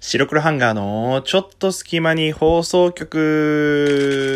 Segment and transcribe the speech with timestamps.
[0.00, 4.28] 白黒ハンガーのちょっと隙間に放送局。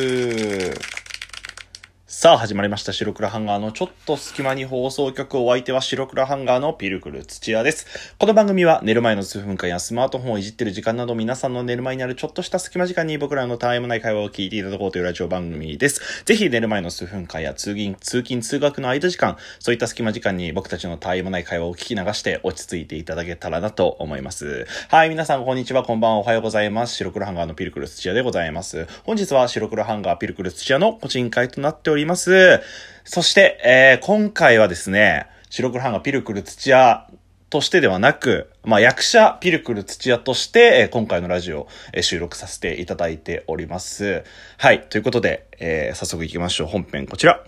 [2.23, 8.15] さあ始まりました白黒ハンガーのちょっと隙間に放送局お相手は白黒ハンガーのピルクル土屋です。
[8.17, 16.23] この番組は寝る前の数分間やスマートフォンをいじってる時間など皆さんの寝る前にあるちょっとした隙間時間に僕らのたわいもない会話を聞いていただこうというラジオ番組です。
[16.25, 24.69] ぜひ寝る前の数分間や通勤、通勤通学の間時間、そういった隙間時間に僕たちのたわいもない会話を聞き流して落ち着いていただけたらなと思います。
[24.91, 26.95] はい、皆さんこんにちは、こんばんは、おはようございます。
[26.95, 28.87] 白黒ハンガーのピルクル土屋でございます。
[29.03, 32.12] 本日は白黒ハンガーピルクル土屋の個人会となっております。
[32.13, 32.61] ます
[33.05, 37.09] そして、えー今回はですね、白黒ハンガーピルクル土屋
[37.51, 44.25] としてではなく、まあ、役者ピルクル土屋として、えー今回のラジオ、えー収録させていただいております。
[44.57, 44.83] はい。
[44.89, 46.67] ということで、えー早速行きましょう。
[46.69, 47.45] 本編こちら。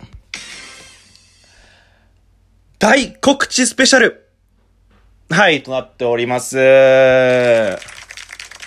[2.79, 4.29] 大告知スペシャル
[5.31, 6.59] はい、となっております。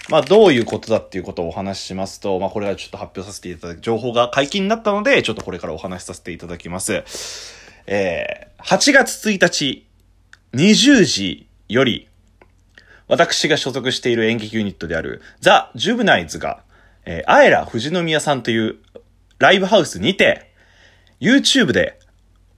[0.10, 7.04] まあ、どういうことだっていうことをお話ししますと、まあ、これはちょっと発表させていただき、情報が解禁になったので、ちょっとこれからお話しさせていただきます。
[7.88, 9.86] えー、8月1日、
[10.54, 12.08] 20時より、
[13.08, 16.64] 私が所属している演劇ユニットである、ザ・ジュブナイズが、
[17.06, 18.78] えー、アエラ富士宮さんという
[19.40, 20.52] ライブハウスにて、
[21.20, 22.00] YouTube で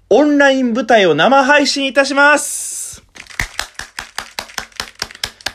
[0.09, 2.68] オンライン舞台を生配信いたします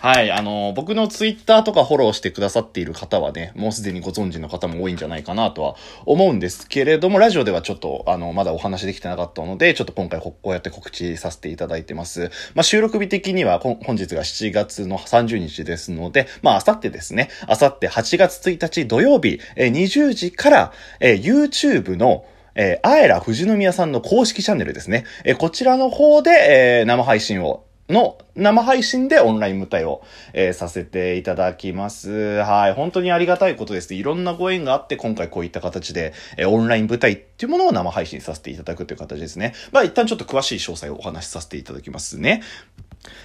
[0.04, 12.30] はい、あの、僕のツイッターとかフォローしてくださっている方はね、もうすでにご存知の方も多いんじゃないかなとは思うんですけれども、ラジオではちょっと、あの、まだお話できてなかったので、ちょっと今回ここうやって告知させていただいてます。
[12.54, 25.06] まあ、収録日的には本日が7月の30日ですので、まあ、あさってですね、あさって8月1日土曜日、えー20時から、えー YouTube のえー、あえら富士宮さんの公式チャンネルですね。
[25.24, 32.10] えーこちらの方で、えー生配信を、の、生配信でオンライン舞台を、えーさせていただきます。
[32.10, 32.74] はい。
[32.74, 33.94] 本当にありがたいことです。
[33.94, 39.54] いろんなご縁があって、今回こういった形で、えーオンライン舞台っていうものを生配信させていただくという形ですね。
[39.72, 42.42] まあ、一旦ちょっと詳しい詳細をお話しさせていただきますね。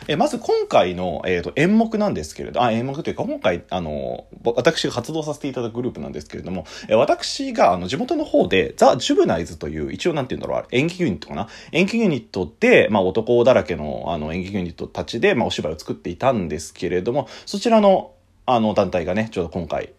[0.08, 11.48] えまず今回の、えー、と演目なんですけれど、あ、演目というか今回、あの、私が活動させていただくグループなんですけれども、え私があの地元の方で、ザ・ジュブナイズという、一応なんて言うんだろう、演劇ユニットかな？
[11.72, 18.12] 演劇ユニットで、まあ男だらけのあの演劇ユニットたちで、まあお芝居を作っていたんですけれども、そちらの、
[18.46, 19.94] あの団体がね、ちょうど今回、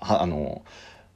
[0.00, 0.62] はあの、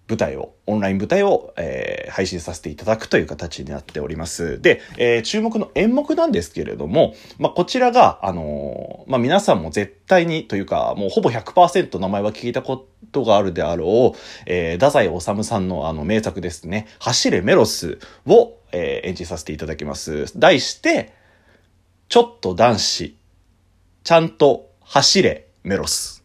[0.09, 4.61] 舞台を、オンライン舞台を、えー配信させていただくという形になっております。
[4.61, 20.39] で、えー注目の演目なんですけれども、まあ、こちらが、あのーまあ、皆さんも絶対にというか、もうほぼ100%名前は聞いたことがあるであろう、えー、太宰治さんのあの名作ですね、走れメロスを、えー演じさせていただきます。
[20.39, 21.13] 題して、
[22.09, 23.17] ちょっと男子、
[24.05, 26.16] ちゃんと走れメロス。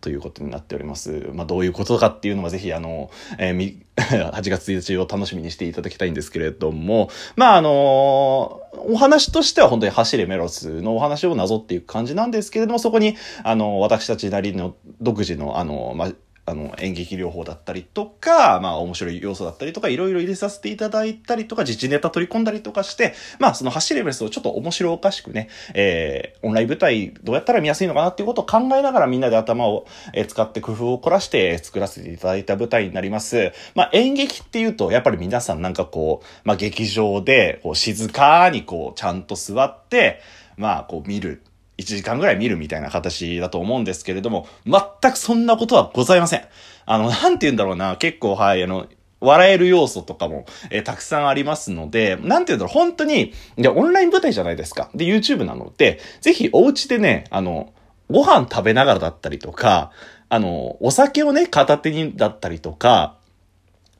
[0.00, 1.30] ということになっております。
[1.34, 16.12] まあ、どういうことかっていうのはぜひ、あの、えー、8 月1日を楽しみにしていただきたいんですけれども、まあ、あのお話としては本当に走れメロスのお話をなぞっていく感じなんですけれども、そこに、あの、私たちなりの独自の、あの、まあ、
[16.50, 29.86] あの、演劇療法だったりとか、まあ、面白い要素だったりとか、いろいろ入れさせていただいたりとか、自治ネタ取り込んだりとかして、まあ、その走れメロスをちょっと面白おかしくね、えー、オンライン舞台どうやったら見やすいのかなっていうことを考えながらみんなで頭を、
[30.28, 33.52] 使って工夫を凝らして作らせていただいた舞台になります。
[33.74, 40.20] まあ、演劇っていうと、やっぱり皆さんなんかこう、まあ、劇場で、こう、静かにこう、ちゃんと座って、
[40.56, 41.42] まあ、こう見る。
[41.80, 46.44] 1時間ぐらい見るみたいな形だと思うんですけれども、全くそんなことはございません。
[46.86, 48.86] あの、なんて言うんだろうな、結構、はい、あの、
[49.20, 54.90] 笑える要素とかも、えーたくさんありますので、なんて言うんだろう、本当に、で、オンライン舞台じゃないですか。
[54.94, 57.72] で、YouTube なので、ぜひお家でね、あの、
[58.10, 59.92] ご飯食べながらだったりとか、
[60.28, 63.16] あの、お酒をね、片手にだったりとか、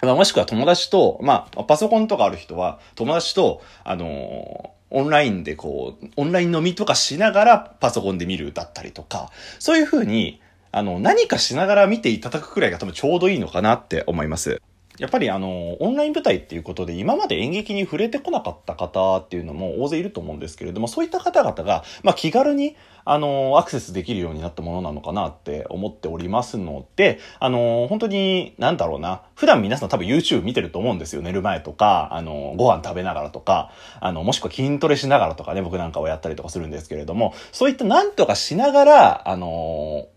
[0.02, 10.40] まあもしくは友達と、まあ、パソコンとかある人は、友達と、あのーオンラインでこう、オンライン飲みとかしながらパソコンで見るだったりとか、そういうふうに、
[10.72, 14.60] あの、何かしながら見ていただくくらいが多分ちょうどいいのかなって思います。
[15.00, 22.76] やっぱりあの、オンライン舞台っていうことで今まで演劇に触れてこなかった方っていうのも大勢いると思うんですけれども、そういった方々が、まあ気軽に、
[23.06, 31.22] あの、アクセスできるようになったものなのかなって思っておりますので、あの、本当に、なんだろうな、普段皆さん多分 YouTube 見てると思うんですよ。
[31.22, 40.08] 寝る前とか、あの、ご飯食べながらとか、あの、もしくは筋トレしながらとかね、僕なんかをやったりとかするんですけれども、そういったなんとかしながら、あの、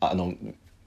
[0.00, 0.34] あの、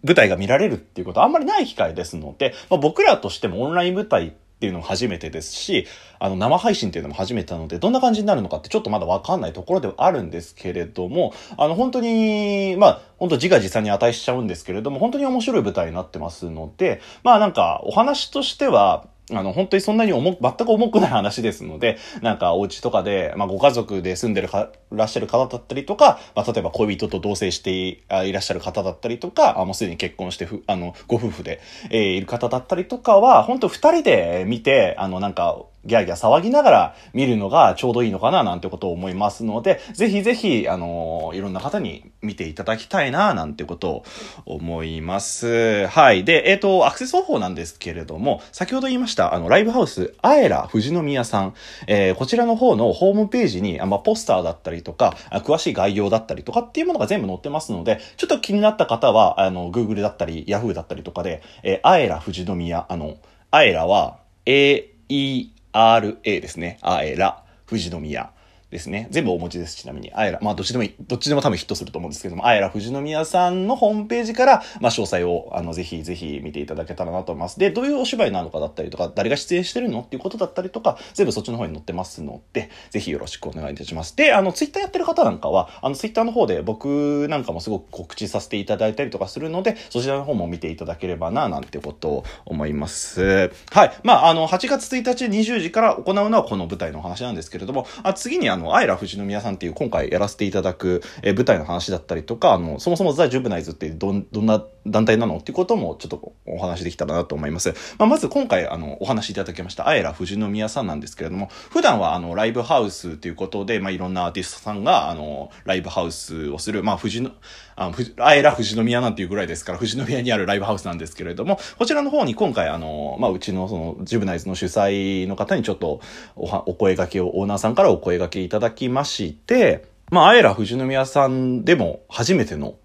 [0.08, 5.86] 舞台が見られるっていうことはあんまりない機会ですので、まあ、僕らとしてもオンライン舞台っていうのも初めてですし、
[6.18, 31.60] あの、生配信っていうのも初めてなので、どんな感じになるのかってちょっとまだわかんないところではあるんですけれども、あの、本当に、まあ、本当自画自賛に値しちゃうんですけれども、本当に面白い舞台になってますので、まあなんか、お話としては、あの、本当にそんなに重く、全く重くない話ですので、なんかお家とかで、まあご家族で住んでるか、らっしゃる方だったりとか、まあ例えば恋人と同棲していらっしゃる方だったりとか、あもうすでに結婚してふ、あの、ご夫婦で、
[31.90, 35.58] えー、いる方だったりとかは、本当二人で見て、あの、なんか、
[35.88, 44.04] ギャーギャー騒ぎながら見るのがちょうどいいのかななんてことを思いますので、ぜひぜひ、あのいろんな方に見ていただきたいななんてことを
[44.46, 45.88] 思います。
[45.88, 46.24] はい。
[46.24, 51.54] で、えっ、ー、と、アクセス方法なんですけれども、先ほど言いました、あの、ライブハウス、アエラ富士宮さん、
[51.88, 63.16] えー、こちらの方のホームページに、あまあ、ポスターだったりとか、詳しい概要だったりとかっていうものが全部載ってますので、ちょっと気になった方は、あの、Google だったり、Yahoo だったりとかで、えー、アエラ富士宮、あの、
[63.52, 66.80] アエラは、A, E, RA ですね。
[66.82, 68.32] あえら、富士宮。
[68.70, 69.08] ですね。
[69.12, 70.12] 全部お持ちです、ちなみに。
[70.14, 77.60] あえら、まあ、どっちでもいい、どっちでも多分ヒットすると思うんですけども、あえら富士宮さんのホームページから、まあ、詳細を、あの、ぜひぜひ見ていただけたらなと思います。
[77.60, 84.16] で、どういうお芝居なのかだったりとか、誰が出演してるのっていうことだったりとか、全部そっちの方に載ってますので、ぜひよろしくお願いいたします。
[84.18, 93.52] で、あの、ツイッターやってる方なんかは、あの、ツイッターの方で僕なんかもすごく告知させていただいたりとかするので、そちらの方も見ていただければな、なんてことを思います。
[93.72, 93.92] はい。
[94.04, 107.74] まあ、あの、8月1日20時から行うのはこの舞台の話なんですけれども、あ次にあの、アイラ富士宮さんっていう今回やらせていただく、えー、舞台の話だったりとか、あの、そもそもザ・ジュブナイズってどん、どんな団体なのっていうこともちょっとお話できたらなと思います。
[107.98, 117.32] まあ、まず今回あの、お話いただきました、あえら富士宮さんなんですけれども、普段はあの、ライブハウスということで、まあ、いろんなアーティストさんが、あの、ライブハウスをする、まあ、富士の、
[117.80, 126.02] ああえら富士宮なんていうぐらいですから、富士宮にあるライブハウスなんですけれども、こちらの方に今回あの、まあ、うちのその、ジュブナイズの主催の方にちょっと
[126.36, 132.76] おお声掛けを、オーナーさんからお声掛けいただきまして、まあ、あえら富士宮さんでも初めての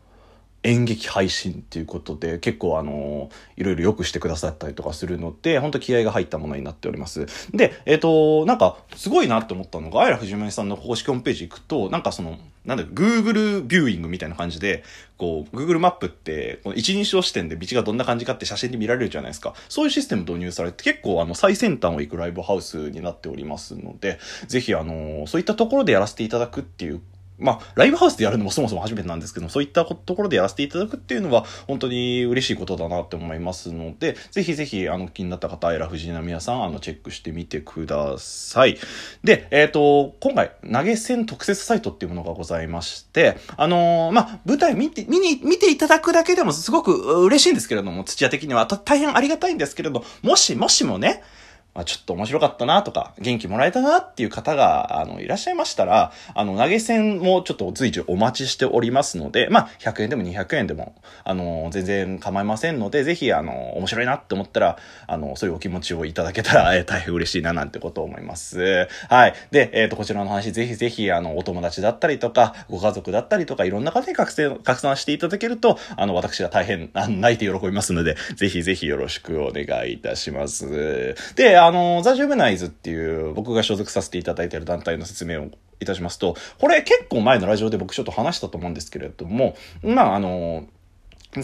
[0.64, 7.26] 演劇配信っていうことで結構あのいろいろ良くしてくださったりとかするので本当気合が入ったものになっております。
[7.52, 14.84] でえっ、ー、となんかすごいなって思ったのがあやら藤森さんの公式ホームページ行くとなんかそのなんだ Google ビューイングみたいな感じで
[15.18, 19.54] こう Google マップってこの一人称視点で道がどんな感じかって写真で見られるじゃないですか。
[19.68, 27.00] そういうシステム導入されて結構あの最先端を行くライブハウスになっておりますのでぜひあのそういったところでやらせていただくっていう
[27.38, 38.78] まあ、ライブハウスでやるのもそもそも初めてなんですけど、そういったところでやらせていただくっていうのは、本当に嬉しいことだなって思いますので、ぜひぜひ、あの、気になった方、エラ藤波屋さん、あの、チェックしてみてください。
[39.24, 46.92] で、えっ、ー、と、今回、投げ銭特設サイトっていうものがございまして、あのー、まあ、舞台見て、見に、見ていただくだけでもすごく
[47.24, 51.22] 嬉しいんですけれども、土屋的には大変ありがたいんですけれど、もし、もしもね、
[51.74, 68.88] まあ、ちょっと面白かったなとか、元気もらえたなっていう方が、あの、いらっしゃいましたら、あの、投げ銭もちょっと随時お待ちしておりますので、まあ、100円でも200円でも、あの、全然構いませんので、ぜひ、あの、面白いなって思ったら、あの、そういうお気持ちをいただけたら、 え大変嬉しいななんてことを思います。
[69.08, 69.34] はい。
[69.50, 81.14] で、えっ、ー、と、こちらの話、ぜひぜひ、あの、お友達だったりとか、ご家族だったりとか、いろんな方に拡散、拡散していただけると、あの、私が大変、泣いて喜びますので、ぜひぜひよろしくお願いいたします。
[81.34, 85.50] で、あの、ザ・ジュブナイズっていう僕が所属させていただいている団体の説明を
[85.80, 90.66] いたしますと、これ結構前のラジオで僕ちょっと話したと思うんですけれども、まああの、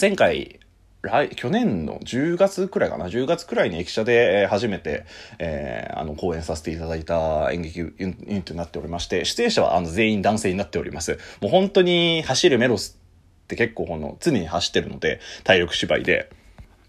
[0.01, 0.61] 前回、
[1.03, 5.05] 来、去年の10月くらいかな、10月くらいに駅舎で、初めて、
[5.39, 11.19] えー、あの、講演させていただいた演劇ユニットになっておりまして、出演者はあの全員男性になっております。
[11.41, 12.99] もう本当に走るメロス
[13.45, 16.31] って結構この常に走ってるので、体力芝居で。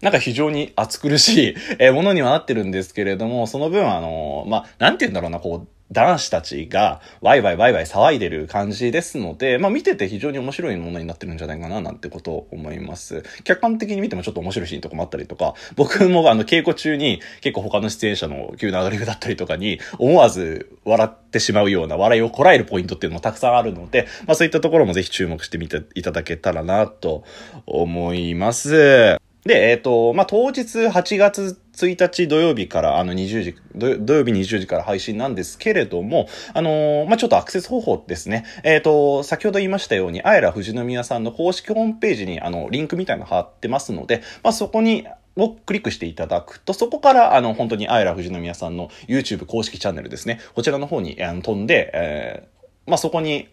[0.00, 13.24] なんか非常に暑苦しい、えものにはなってるんですけれども、その分あの、まあ、なんて言うんだろうな、こう、男子たちがワイワイワイワイ騒いでる感じですので、まあ見てて非常に面白いものになってるんじゃないかななんてことを思います。
[13.42, 27.24] 客観的に見てもちょっと面白いシーンとかもあったりとか、僕もあの稽古中に結構他の出演者の急なアドリブだったりとかに思わず笑ってしまうような笑いをこらえるポイントっていうのもたくさんあるので、まあそういったところもぜひ注目してみていただけたらなと
[27.66, 29.20] 思います。
[29.44, 38.44] で、えっ、ー、と、まあ、当日8月1日土曜日からあの20時、土曜日20時から配信なんですけれども、あのー、まあ、ちょっとアクセス方法ですね。
[38.64, 45.06] えっ、ー、と、先ほど言いましたように、あえら富士宮さんの公式ホームページにあの、リンクみたいなの貼ってますので、まあ、そこに、
[45.36, 50.40] をクリックしていただくと、そこから、あの、本当に、あえら富士宮さんの YouTube 公式チャンネルですね。
[50.54, 53.48] こちらの方に、あの飛んで、えー、まあ、そこに、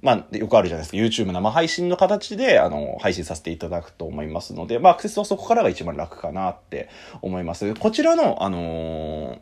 [0.00, 0.96] まあ、よくあるじゃないですか。
[0.96, 6.88] YouTube 生配信の形で、あの、配信させていただくと思いますので、まあ、アクセスはそこからが一番楽かなって
[7.20, 7.74] 思います。
[7.74, 9.40] こちらの、あのー、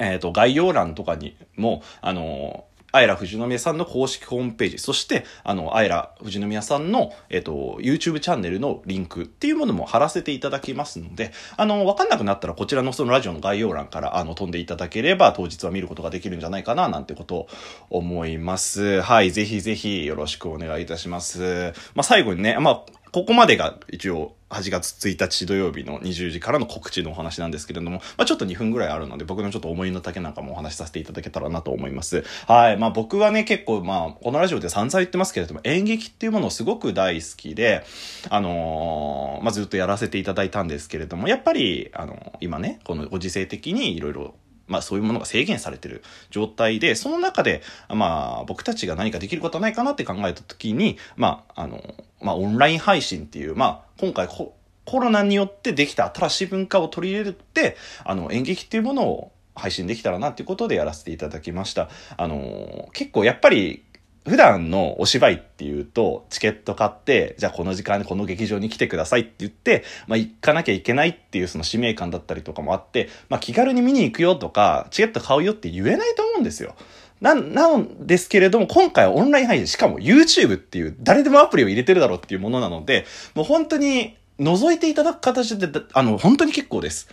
[0.00, 17.48] えっ、ー、と、概要欄とかにも、あのーアイラ富士宮さんの公式ホームページ、そして、あの、アイラ富士宮さんの、えっ、と、YouTube チャンネルのリンクっていうものも貼らせていただきますので、あの、わかんなくなったらこちらのそのラジオの概要欄から、あの、飛んでいただければ当日は見ることができるんじゃないかな、なんてことを
[17.90, 19.02] 思います。
[19.02, 21.74] はい、ぜひぜひよろしくお願いいたします。
[21.94, 32.24] まあ、最後にね、まあ、ここまでが一応8月1日土曜日の20時からの告知のお話なんですけれども、まあ、ちょっと2分ぐらいあるので、僕のちょっと思いの丈なんかもお話しさせていただけたらなと思います。
[32.46, 32.78] はい。
[32.78, 37.84] まあ僕はね、結構まあ、このラジオで散々言ってますけれども、演劇っていうものをすごく大好きで、
[38.30, 44.34] あのー、まあずっとやらせていただいたんですけれども、やっぱり、あのー、今ね、このご時世的にいろいろ
[44.68, 51.82] まあそういうものが制限されてる状態で、その中で、まあ僕たちが何かできることはないかなって考えた時に、まああの、
[52.20, 54.54] まあオンライン配信っていう、まあ今回コ
[54.98, 61.90] ロナによってできた新しい文化を取り入れて、あの演劇っていうものを配信できたらなっていうことでやらせていただきました。
[62.16, 63.84] あの、結構やっぱり
[64.26, 76.74] 普段のお芝居っていうと、チケット買って、じゃあこの時間にこの劇場に来てくださいって言って、まあ行かなきゃいけないっていうその使命感だったりとかもあって、まあ気軽に見に行くよとか、チケット買うよって言えないと思うんですよ。
[77.20, 87.08] な、なんですけれども、今回はオンライン配信、しかも YouTube っていう誰でもアプリを入れてるだろうっていうものなので、もう本当に覗いていただく形で、あの、本当に結構です。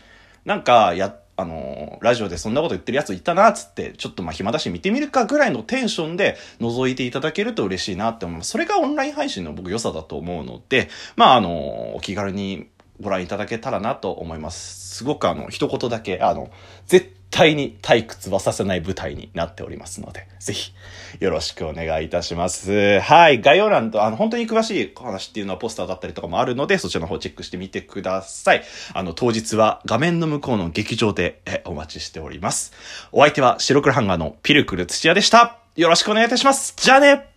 [0.46, 8.52] なんか、や、あの、ラジオでそんなこと言ってるやついたなっ、つって、ちょっとまあ暇だし見てみるかぐらいのテンションで覗いていただけると嬉しいなって思います。
[8.52, 12.68] それがオンライン配信の僕良さだと思うので、まああの、お気軽に
[13.02, 14.98] ご覧いただけたらなと思います。
[14.98, 16.50] すごくあの、一言だけ、あの、
[16.88, 20.72] 絶対に退屈はさせない舞台になっておりますので、ぜひ、
[21.20, 23.02] よろしくお願いいたします。
[23.02, 23.42] はい。
[23.42, 28.64] 概要欄と、あの、本当に詳しい話っていうのはポスターだったりとかもあるので、そちらの方チェックしてみてください。
[28.94, 32.72] あの、当日は画面の向こうの劇場でえお待ちしております。
[33.12, 35.58] お相手は白黒ハンガーのピルクル土屋でした。
[35.76, 36.74] よろしくお願いいたします。
[36.78, 37.35] じゃあね